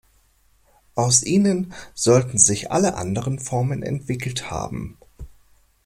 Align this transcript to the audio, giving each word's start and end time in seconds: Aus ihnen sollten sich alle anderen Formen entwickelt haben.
Aus 0.95 1.21
ihnen 1.21 1.75
sollten 1.93 2.39
sich 2.39 2.71
alle 2.71 2.95
anderen 2.95 3.37
Formen 3.37 3.83
entwickelt 3.83 4.49
haben. 4.49 4.97